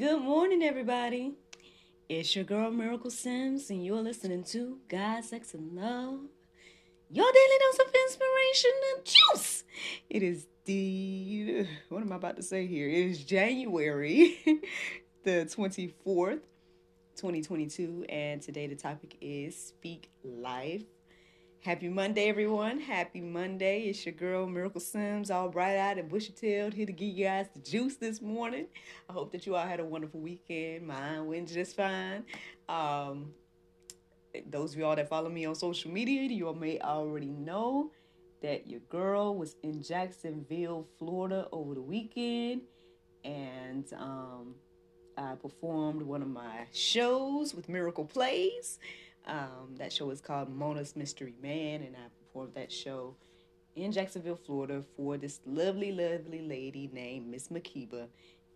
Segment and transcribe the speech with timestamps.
[0.00, 1.34] Good morning, everybody.
[2.08, 6.20] It's your girl Miracle Sims, and you're listening to God, Sex, and Love.
[7.10, 9.64] Your daily dose of inspiration and juice.
[10.08, 12.88] It is the what am I about to say here?
[12.88, 14.38] It is January
[15.22, 16.40] the 24th,
[17.16, 20.84] 2022, and today the topic is Speak Life.
[21.62, 22.80] Happy Monday, everyone.
[22.80, 23.82] Happy Monday.
[23.82, 27.26] It's your girl, Miracle Sims, all bright eyed and bushy tailed, here to give you
[27.26, 28.64] guys the juice this morning.
[29.10, 30.86] I hope that you all had a wonderful weekend.
[30.86, 32.24] Mine went just fine.
[32.66, 33.34] Um,
[34.46, 37.90] those of y'all that follow me on social media, you all may already know
[38.40, 42.62] that your girl was in Jacksonville, Florida over the weekend.
[43.22, 44.54] And um,
[45.18, 48.78] I performed one of my shows with Miracle Plays.
[49.26, 53.16] Um, that show is called Mona's Mystery Man, and I performed that show
[53.76, 58.08] in Jacksonville, Florida, for this lovely, lovely lady named Miss Makiba,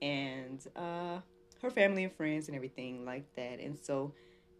[0.02, 1.18] and uh,
[1.62, 3.60] her family and friends and everything like that.
[3.60, 4.12] And so,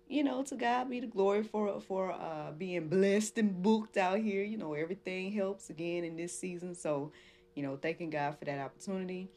[0.09, 4.19] you know, to God be the glory for for uh, being blessed and booked out
[4.19, 4.45] here.
[4.45, 6.75] You know, everything helps again in this season.
[6.75, 7.13] So,
[7.55, 9.29] you know, thanking God for that opportunity.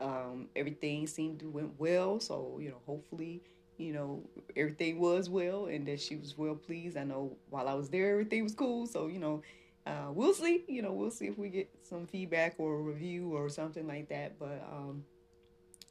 [0.00, 2.18] Um, everything seemed to went well.
[2.20, 3.42] So, you know, hopefully
[3.78, 4.22] you know,
[4.56, 6.96] everything was well and that she was well pleased.
[6.96, 8.86] I know while I was there, everything was cool.
[8.86, 9.42] So, you know,
[9.86, 10.64] uh, we'll see.
[10.68, 14.08] You know, we'll see if we get some feedback or a review or something like
[14.10, 14.38] that.
[14.38, 15.04] But, um,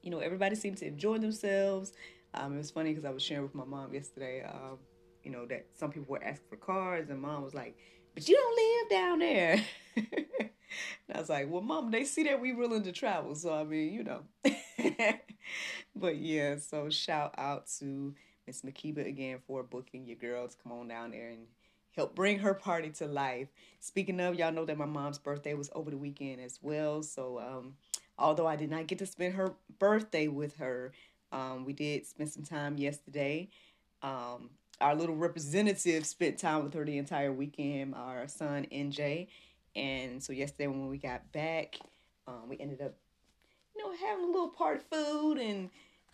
[0.02, 1.94] you know, everybody seemed to enjoy themselves.
[2.34, 4.78] Um, it was funny because I was sharing with my mom yesterday, um,
[5.24, 7.78] you know, that some people were asking for cards, and mom was like,
[8.13, 9.66] but you don't live down there.
[11.13, 13.35] I was like, well, mom, they see that we willing to travel.
[13.35, 14.22] So, I mean, you know.
[15.95, 18.16] but yeah, so shout out to
[18.47, 20.55] Miss Makiba again for booking your girls.
[20.61, 21.47] come on down there and
[21.95, 23.49] help bring her party to life.
[23.79, 27.03] Speaking of, y'all know that my mom's birthday was over the weekend as well.
[27.03, 27.75] So, um,
[28.17, 30.93] although I did not get to spend her birthday with her,
[31.31, 33.49] um, we did spend some time yesterday.
[34.01, 34.49] Um,
[34.81, 39.28] our little representative spent time with her the entire weekend, our son NJ.
[39.75, 41.78] And so yesterday when we got back,
[42.28, 42.96] um, we ended up
[43.75, 45.70] you know, having a little party food and,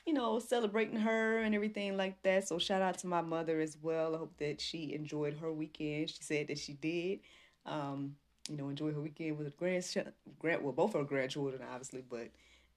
[0.05, 2.47] you know, celebrating her and everything like that.
[2.47, 4.15] So shout out to my mother as well.
[4.15, 6.09] I hope that she enjoyed her weekend.
[6.09, 7.19] She said that she did.
[7.65, 8.15] Um,
[8.49, 12.29] you know, enjoy her weekend with her grandson, grand, well, both her grandchildren, obviously, but,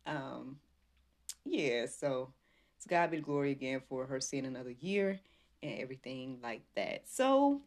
[0.05, 0.57] um,
[1.45, 2.33] yeah, so
[2.77, 5.21] it's God be the glory again for her seeing another year
[5.63, 7.09] and everything like that.
[7.09, 7.61] So,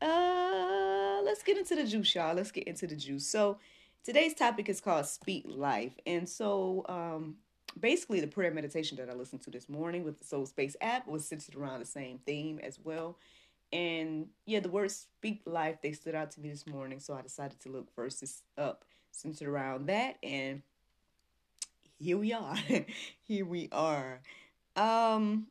[0.00, 2.34] uh, let's get into the juice, y'all.
[2.34, 3.26] Let's get into the juice.
[3.26, 3.58] So,
[4.08, 5.92] Today's topic is called Speak Life.
[6.06, 7.34] And so, um,
[7.78, 11.06] basically, the prayer meditation that I listened to this morning with the Soul Space app
[11.06, 13.18] was centered around the same theme as well.
[13.70, 17.00] And yeah, the words speak life, they stood out to me this morning.
[17.00, 20.16] So I decided to look verses up centered around that.
[20.22, 20.62] And
[21.98, 22.56] here we are.
[23.24, 24.22] here we are.
[24.74, 25.48] Um,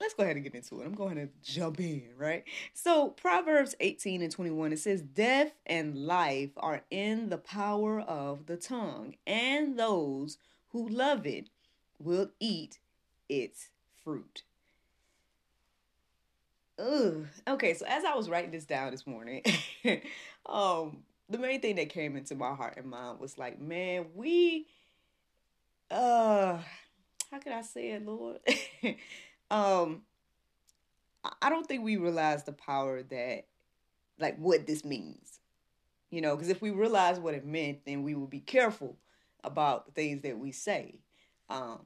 [0.00, 0.86] let's go ahead and get into it.
[0.86, 2.44] I'm going to jump in, right?
[2.74, 8.46] So, Proverbs 18 and 21, it says, Death and life are in the power of
[8.46, 10.38] the tongue, and those
[10.70, 11.48] who love it
[11.98, 12.78] will eat
[13.28, 13.68] its
[14.02, 14.42] fruit.
[16.78, 17.26] Ugh.
[17.46, 19.42] Okay, so as I was writing this down this morning,
[20.46, 24.66] um, the main thing that came into my heart and mind was like, man, we
[25.90, 26.58] uh
[27.30, 28.38] how can I say it, Lord?
[29.52, 30.02] um
[31.40, 33.46] I don't think we realize the power that
[34.18, 35.38] like what this means.
[36.10, 38.98] You know, because if we realize what it meant, then we will be careful
[39.44, 41.00] about the things that we say.
[41.48, 41.80] Um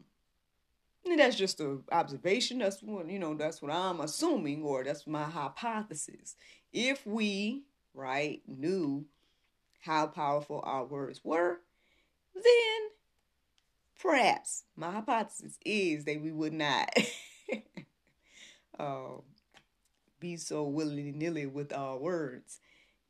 [1.04, 2.58] and that's just an observation.
[2.58, 6.36] That's what you know, that's what I'm assuming, or that's my hypothesis.
[6.72, 7.62] If we,
[7.94, 9.06] right, knew
[9.80, 11.60] how powerful our words were,
[12.34, 12.88] then
[14.00, 16.90] perhaps my hypothesis is that we would not
[18.78, 19.20] uh,
[20.20, 22.60] be so willy nilly with our words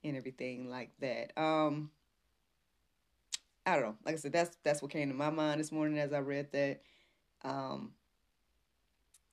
[0.04, 1.32] and everything like that.
[1.40, 1.90] Um,
[3.64, 3.96] I don't know.
[4.04, 6.52] Like I said, that's that's what came to my mind this morning as I read
[6.52, 6.82] that.
[7.44, 7.92] Um,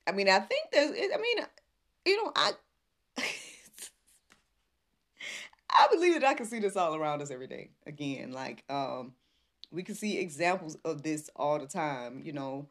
[0.07, 0.89] I mean, I think there's.
[0.91, 1.45] I mean,
[2.05, 2.51] you know, I.
[5.75, 7.69] I believe that I can see this all around us every day.
[7.87, 9.13] Again, like um,
[9.71, 12.21] we can see examples of this all the time.
[12.23, 12.67] You know,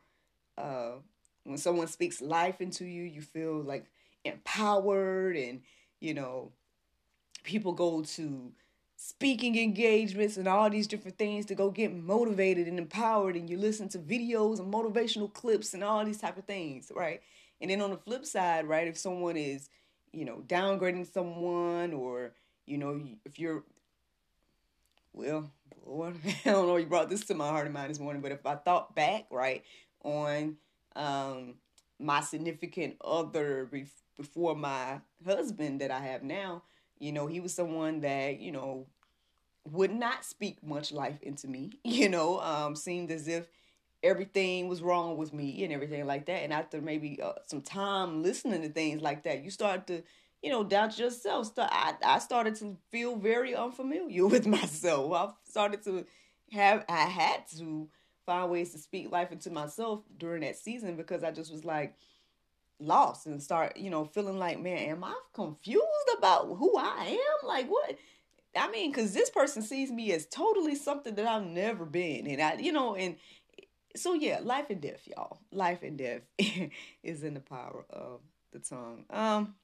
[0.58, 0.96] uh,
[1.44, 3.87] when someone speaks life into you, you feel like
[4.25, 5.62] empowered, and
[6.00, 6.53] you know,
[7.44, 8.53] people go to
[8.97, 13.59] speaking engagements and all these different things to go get motivated and empowered and you
[13.59, 17.21] listen to videos and motivational clips and all these type of things right?
[17.61, 19.69] And then on the flip side right if someone is
[20.12, 22.33] you know downgrading someone or
[22.67, 23.65] you know if you're
[25.12, 25.50] well
[25.85, 28.33] lord i don't know you brought this to my heart and mind this morning but
[28.33, 29.65] if i thought back right
[30.05, 30.56] on
[30.97, 31.55] um
[31.99, 33.69] my significant other
[34.17, 36.62] before my husband that i have now
[37.03, 38.87] you know, he was someone that, you know,
[39.71, 43.49] would not speak much life into me, you know, um, seemed as if
[44.03, 46.43] everything was wrong with me and everything like that.
[46.43, 50.03] And after maybe uh, some time listening to things like that, you start to,
[50.43, 51.47] you know, doubt yourself.
[51.47, 55.12] Start, I, I started to feel very unfamiliar with myself.
[55.12, 56.06] I started to
[56.53, 57.89] have, I had to
[58.26, 61.94] find ways to speak life into myself during that season because I just was like,
[62.82, 65.86] lost and start, you know, feeling like, man, am I confused
[66.19, 67.48] about who I am?
[67.48, 67.96] Like, what?
[68.56, 72.26] I mean, because this person sees me as totally something that I've never been.
[72.26, 73.16] And I, you know, and
[73.96, 75.38] so yeah, life and death, y'all.
[75.52, 76.22] Life and death
[77.02, 78.20] is in the power of
[78.52, 79.04] the tongue.
[79.10, 79.54] Um,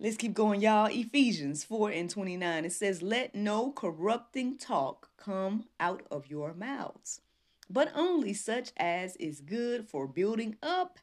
[0.00, 0.86] let's keep going, y'all.
[0.86, 2.64] Ephesians 4 and 29.
[2.64, 7.20] It says, Let no corrupting talk come out of your mouths,
[7.68, 10.98] but only such as is good for building up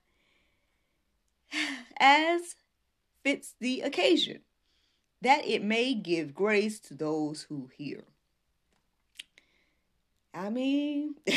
[1.99, 2.55] as
[3.23, 4.41] fits the occasion,
[5.21, 8.03] that it may give grace to those who hear.
[10.33, 11.15] I mean,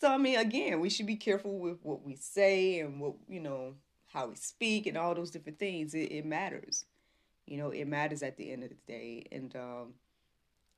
[0.00, 3.40] so I mean, again, we should be careful with what we say and what, you
[3.40, 3.74] know,
[4.14, 5.92] how we speak and all those different things.
[5.92, 6.86] It, it matters.
[7.46, 9.26] You know, it matters at the end of the day.
[9.30, 9.94] And um,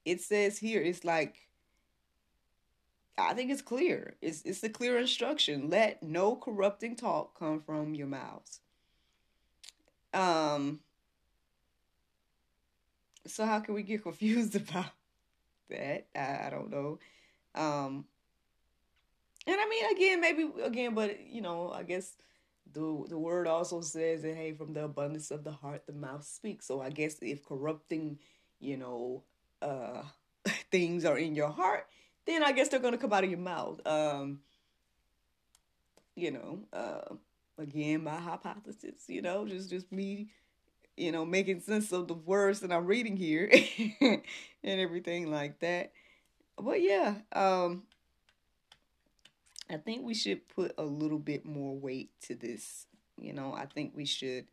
[0.05, 1.37] it says here, it's like,
[3.19, 4.15] I think it's clear.
[4.21, 5.71] It's it's a clear instruction.
[5.71, 8.61] Let no corrupting talk come from your mouths.
[10.12, 10.81] Um
[13.27, 14.91] so how can we get confused about
[15.71, 16.09] that?
[16.15, 16.99] I, I don't know.
[17.55, 18.05] Um
[19.47, 22.17] and I mean again, maybe again, but you know, I guess
[22.76, 26.25] the the word also says that hey, from the abundance of the heart the mouth
[26.25, 26.67] speaks.
[26.67, 28.19] So I guess if corrupting,
[28.61, 29.25] you know,
[29.62, 30.02] uh
[30.70, 31.87] things are in your heart,
[32.26, 33.81] then I guess they're gonna come out of your mouth.
[33.87, 34.40] Um,
[36.14, 37.14] you know, uh,
[37.58, 39.05] again, my hypothesis.
[39.08, 40.29] You know, just just me,
[40.96, 43.50] you know, making sense of the words that I'm reading here
[44.00, 44.22] and
[44.64, 45.93] everything like that.
[46.58, 47.84] But yeah, um,
[49.69, 52.87] I think we should put a little bit more weight to this.
[53.21, 54.47] You know, I think we should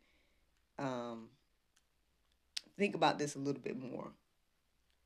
[0.78, 1.28] um,
[2.76, 4.10] think about this a little bit more.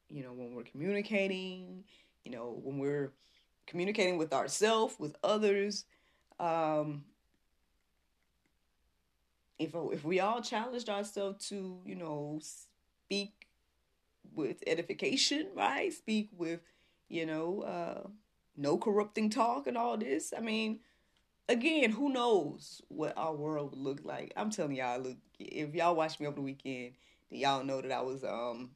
[0.08, 1.84] You know, when we're communicating,
[2.24, 3.12] you know, when we're
[3.66, 5.84] communicating with ourselves, with others,
[6.40, 7.04] um,
[9.58, 13.48] if if we all challenged ourselves to, you know, speak
[14.34, 15.92] with edification, right?
[15.92, 16.60] Speak with,
[17.08, 18.08] you know, uh,
[18.58, 20.34] no corrupting talk and all this.
[20.36, 20.80] I mean,
[21.48, 24.32] again, who knows what our world would look like?
[24.36, 26.92] I'm telling y'all, look, if y'all watched me over the weekend,
[27.30, 28.70] then y'all know that I was um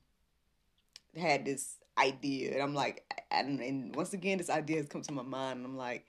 [1.17, 2.53] had this idea.
[2.55, 5.59] And I'm like, and, and once again, this idea has come to my mind.
[5.59, 6.07] And I'm like,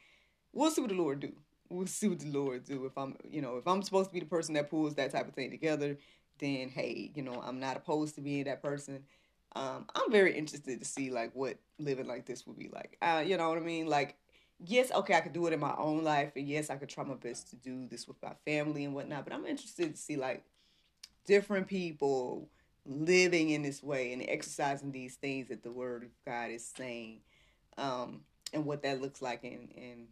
[0.53, 1.33] we'll see what the Lord do.
[1.69, 2.85] We'll see what the Lord do.
[2.85, 5.27] If I'm, you know, if I'm supposed to be the person that pulls that type
[5.27, 5.97] of thing together,
[6.39, 9.03] then hey, you know, I'm not opposed to being that person.
[9.55, 12.97] Um, I'm very interested to see like what living like this would be like.
[13.01, 13.87] Uh, you know what I mean?
[13.87, 14.15] Like,
[14.59, 17.03] yes, okay, I could do it in my own life, and yes, I could try
[17.03, 19.25] my best to do this with my family and whatnot.
[19.25, 20.43] But I'm interested to see like
[21.25, 22.49] different people
[22.85, 27.19] living in this way and exercising these things that the word of God is saying,
[27.77, 28.21] um,
[28.53, 30.07] and what that looks like and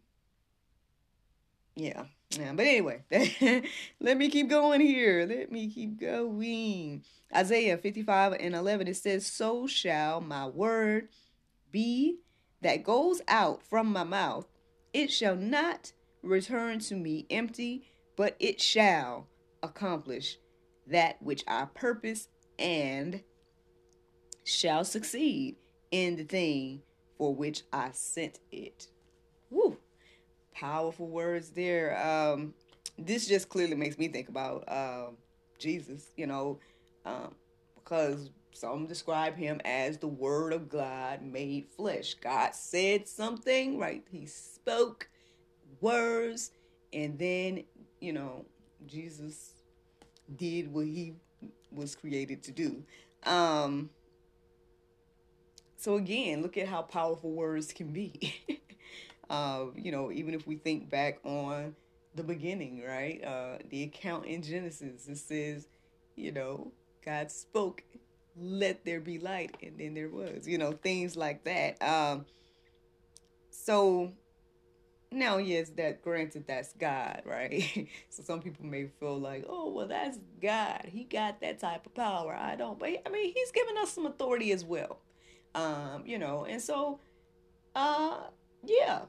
[1.74, 2.04] yeah.
[2.30, 3.02] Yeah, but anyway,
[4.00, 5.26] let me keep going here.
[5.28, 7.04] Let me keep going.
[7.34, 11.08] Isaiah 55 and 11, it says, So shall my word
[11.70, 12.20] be
[12.62, 14.46] that goes out from my mouth.
[14.94, 17.84] It shall not return to me empty,
[18.16, 19.28] but it shall
[19.62, 20.38] accomplish
[20.86, 23.22] that which I purpose and
[24.44, 25.56] shall succeed
[25.90, 26.82] in the thing
[27.18, 28.88] for which I sent it.
[30.54, 31.98] Powerful words there.
[32.04, 32.54] Um,
[32.98, 35.16] this just clearly makes me think about um,
[35.58, 36.58] Jesus, you know,
[37.04, 37.34] um,
[37.76, 42.14] because some describe him as the Word of God made flesh.
[42.14, 44.04] God said something, right?
[44.10, 45.08] He spoke
[45.80, 46.52] words,
[46.92, 47.64] and then,
[48.00, 48.44] you know,
[48.86, 49.54] Jesus
[50.36, 51.14] did what he
[51.70, 52.82] was created to do.
[53.24, 53.90] Um,
[55.76, 58.34] so again, look at how powerful words can be.
[59.30, 61.74] uh, you know, even if we think back on
[62.14, 63.22] the beginning, right?
[63.24, 65.66] Uh, the account in Genesis, it says,
[66.16, 66.72] you know,
[67.04, 67.82] God spoke,
[68.36, 71.82] let there be light, and then there was, you know, things like that.
[71.82, 72.26] Um,
[73.50, 74.12] so
[75.10, 77.88] now, yes, that granted, that's God, right?
[78.08, 80.88] so some people may feel like, oh, well, that's God.
[80.90, 82.34] He got that type of power.
[82.34, 84.98] I don't, but I mean, He's given us some authority as well,
[85.54, 87.00] um, you know, and so,
[87.74, 88.24] uh,
[88.64, 89.00] yeah,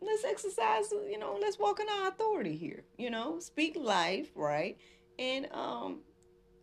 [0.00, 4.76] let's exercise, you know, let's walk in our authority here, you know, speak life, right?
[5.18, 6.00] And um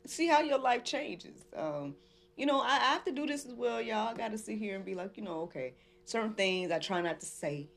[0.06, 1.46] see how your life changes.
[1.56, 1.96] Um,
[2.38, 4.10] you know, I, I have to do this as well, y'all.
[4.10, 5.74] I gotta sit here and be like, you know, okay,
[6.06, 7.70] certain things I try not to say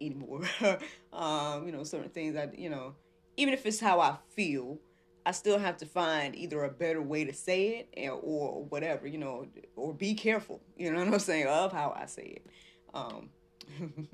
[0.00, 0.42] anymore.
[1.12, 2.94] um, you know, certain things I you know,
[3.36, 4.78] even if it's how I feel,
[5.26, 9.06] I still have to find either a better way to say it or, or whatever,
[9.06, 9.46] you know,
[9.76, 12.46] or be careful, you know what I'm saying, of how I say it.
[12.94, 13.30] Um,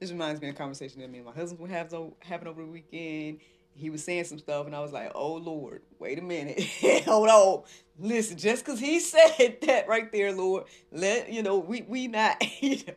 [0.00, 2.62] this reminds me of a conversation that me and my husband were having, having over
[2.62, 3.40] the weekend.
[3.74, 6.62] He was saying some stuff, and I was like, "Oh Lord, wait a minute,
[7.04, 7.62] hold on,
[7.98, 12.42] listen." Just because he said that right there, Lord, let you know we we not
[12.62, 12.94] you know.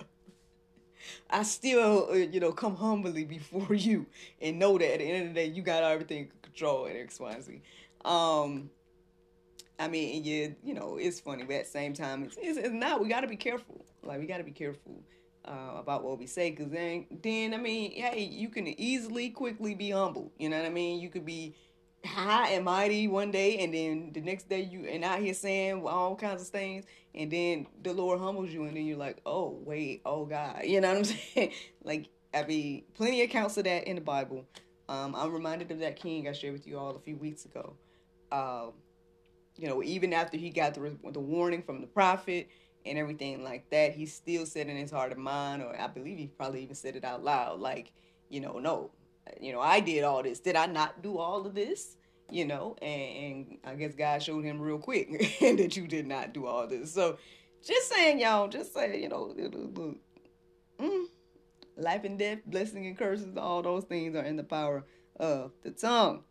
[1.30, 4.08] I still, uh, you know, come humbly before you
[4.42, 7.20] and know that at the end of the day, you got everything control at X,
[7.20, 7.62] Y, and Z.
[8.06, 8.70] Um,
[9.80, 12.74] I mean, yeah, you know, it's funny, but at the same time, it's, it's, it's
[12.74, 13.02] not.
[13.02, 13.86] We got to be careful.
[14.04, 15.02] Like, we got to be careful
[15.46, 19.74] uh, about what we say because then then I mean hey you can easily quickly
[19.74, 21.56] be humble you know what I mean you could be
[22.06, 25.86] high and mighty one day and then the next day you and out here saying
[25.86, 29.58] all kinds of things and then the Lord humbles you and then you're like oh
[29.64, 31.52] wait oh God you know what I'm saying
[31.84, 34.46] like I mean plenty of accounts of that in the Bible
[34.88, 37.74] um, I'm reminded of that king I shared with you all a few weeks ago
[38.32, 38.74] um,
[39.60, 42.50] you know even after he got the, the warning from the prophet
[42.86, 46.18] and everything like that, he still said in his heart of mind, or I believe
[46.18, 47.92] he probably even said it out loud, like,
[48.30, 48.92] you know, no,
[49.40, 50.40] you know, I did all this.
[50.40, 51.98] Did I not do all of this?
[52.32, 56.34] You know, and, and I guess God showed him real quick that you did not
[56.34, 56.94] do all this.
[56.94, 57.18] So
[57.66, 59.36] just saying, y'all, just saying, you know,
[60.80, 61.04] mm,
[61.76, 64.86] life and death, blessing and curses, all those things are in the power
[65.20, 66.24] of the tongue.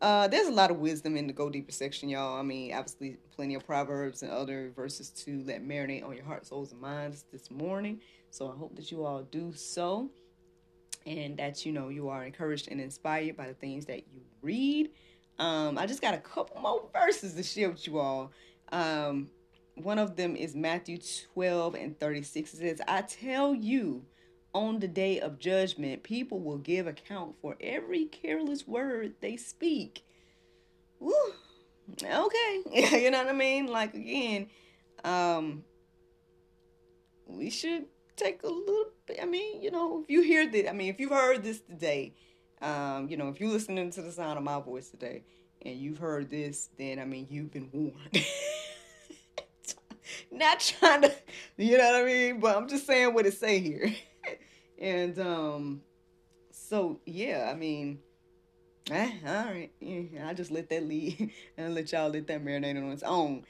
[0.00, 2.38] Uh, there's a lot of wisdom in the Go Deeper section, y'all.
[2.38, 6.46] I mean, obviously, plenty of proverbs and other verses to let marinate on your heart,
[6.46, 8.00] souls, and minds this morning.
[8.30, 10.10] So I hope that you all do so,
[11.06, 14.90] and that you know you are encouraged and inspired by the things that you read.
[15.38, 18.32] Um, I just got a couple more verses to share with you all.
[18.72, 19.30] Um,
[19.76, 20.98] one of them is Matthew
[21.32, 22.54] 12 and 36.
[22.54, 24.04] It says, I tell you,
[24.54, 30.04] on the day of judgment, people will give account for every careless word they speak.
[31.00, 31.12] Woo.
[32.02, 32.62] Okay.
[33.02, 33.66] you know what I mean?
[33.66, 34.48] Like again,
[35.02, 35.64] um
[37.26, 40.72] we should take a little bit I mean, you know, if you hear this I
[40.72, 42.14] mean, if you've heard this today,
[42.62, 45.24] um, you know, if you're listening to the sound of my voice today
[45.62, 48.24] and you've heard this, then I mean you've been warned.
[50.30, 51.12] Not trying to,
[51.56, 52.40] you know what I mean?
[52.40, 53.92] But I'm just saying what it say here.
[54.78, 55.82] And um,
[56.50, 58.00] so yeah, I mean,
[58.90, 59.70] eh, all right,
[60.24, 63.44] I just let that lead and let y'all let that marinate on its own.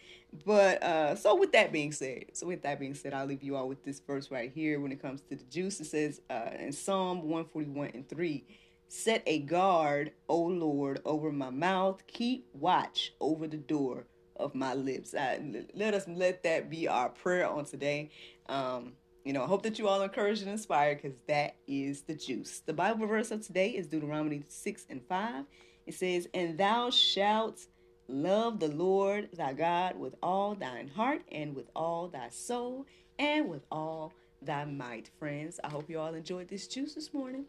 [0.44, 3.56] But uh, so with that being said, so with that being said, I'll leave you
[3.56, 4.80] all with this verse right here.
[4.80, 8.44] When it comes to the juice, it says uh, in Psalm 141 and 3,
[8.88, 12.06] Set a guard, O Lord, over my mouth.
[12.06, 15.14] Keep watch over the door of my lips.
[15.14, 15.38] Uh,
[15.74, 18.10] let us let that be our prayer on today.
[18.48, 18.92] Um,
[19.24, 22.14] you know, I hope that you all are encouraged and inspired because that is the
[22.14, 22.60] juice.
[22.60, 25.46] The Bible verse of today is Deuteronomy 6 and 5.
[25.86, 27.66] It says, And thou shalt
[28.06, 32.84] love the Lord thy God with all thine heart and with all thy soul
[33.18, 34.12] and with all
[34.42, 35.08] thy might.
[35.18, 37.46] Friends, I hope you all enjoyed this juice this morning.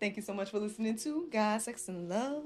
[0.00, 2.42] Thank you so much for listening to God, Sex, and Love,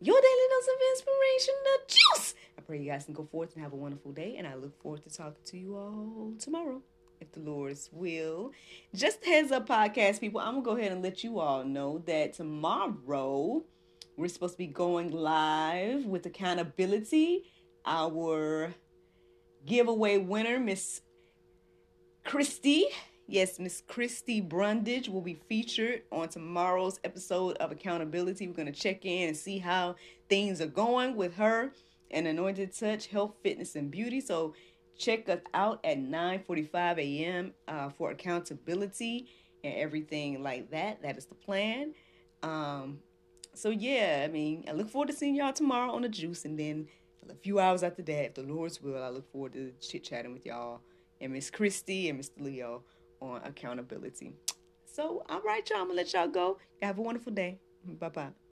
[0.00, 2.34] your daily dose of inspiration, the juice.
[2.56, 4.80] I pray you guys can go forth and have a wonderful day, and I look
[4.80, 6.80] forward to talking to you all tomorrow
[7.20, 8.52] if the Lord's will.
[8.94, 12.34] Just heads up, podcast people, I'm gonna go ahead and let you all know that
[12.34, 13.62] tomorrow
[14.16, 17.44] we're supposed to be going live with accountability.
[17.86, 18.74] Our
[19.64, 21.02] giveaway winner, Miss
[22.24, 22.86] Christy.
[23.26, 28.48] Yes, Miss Christy Brundage will be featured on tomorrow's episode of Accountability.
[28.48, 29.96] We're going to check in and see how
[30.30, 31.72] things are going with her
[32.10, 34.22] and Anointed Touch Health, Fitness, and Beauty.
[34.22, 34.54] So
[34.98, 37.54] Check us out at 9:45 a.m.
[37.66, 39.28] Uh, for accountability
[39.64, 41.02] and everything like that.
[41.02, 41.94] That is the plan.
[42.42, 42.98] Um,
[43.54, 46.58] so yeah, I mean, I look forward to seeing y'all tomorrow on the juice, and
[46.58, 46.88] then
[47.28, 50.32] a few hours after that, if the Lord's will, I look forward to chit chatting
[50.32, 50.80] with y'all
[51.20, 52.40] and Miss Christy and Mr.
[52.40, 52.82] Leo
[53.20, 54.32] on accountability.
[54.86, 56.58] So, all right, y'all, I'm gonna let y'all go.
[56.82, 57.58] Have a wonderful day.
[57.84, 58.47] Bye bye.